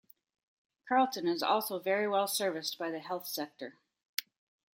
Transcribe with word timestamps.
Carlton 0.87 1.27
is 1.27 1.43
also 1.43 1.77
very 1.77 2.07
well 2.07 2.27
serviced 2.27 2.79
by 2.79 2.89
the 2.89 2.97
health 2.97 3.27
sector. 3.27 3.75